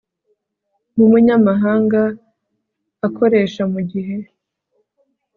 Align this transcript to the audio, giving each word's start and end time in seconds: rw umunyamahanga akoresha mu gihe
rw 0.91 0.97
umunyamahanga 1.07 2.01
akoresha 3.07 3.61
mu 3.73 3.81
gihe 3.91 4.15